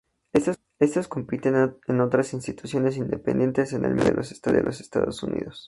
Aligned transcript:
Estos 0.79 1.07
compiten 1.07 1.77
con 1.85 2.01
otras 2.01 2.33
instituciones 2.33 2.97
independientes 2.97 3.71
en 3.73 3.85
el 3.85 3.93
Medio 3.93 4.15
Oeste 4.15 4.51
de 4.51 4.63
los 4.63 4.81
Estados 4.81 5.21
Unidos. 5.21 5.59